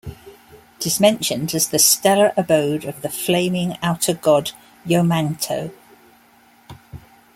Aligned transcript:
It 0.79 0.87
is 0.87 0.99
mentioned 0.99 1.53
as 1.53 1.67
the 1.69 1.77
stellar 1.77 2.33
abode 2.35 2.85
of 2.85 3.03
the 3.03 3.09
flaming 3.09 3.77
Outer 3.83 4.15
God 4.15 4.49
Yomagn'tho. 4.83 5.71